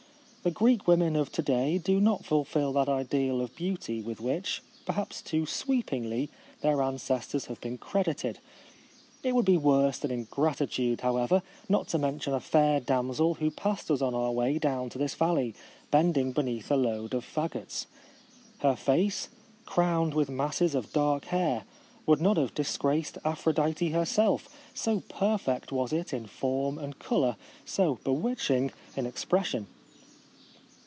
[0.43, 4.63] The Greek women of to day do not fulfil that ideal of beauty with which,
[4.87, 6.31] per haps too sweepingly,
[6.61, 8.39] their ancestors have been credited.
[9.21, 13.91] It would be worse than ingratitude, however, not to mention a fair damsel who passed
[13.91, 15.53] us on our way down to this valley,
[15.91, 17.85] bending beneath a load of fagots.
[18.61, 19.29] Her face,
[19.67, 21.65] crowned with masses of dark hair,
[22.07, 27.35] would not have disgraced Aphrodite herself, so per fect was it in form and colour,
[27.63, 29.67] so bewitching in expression.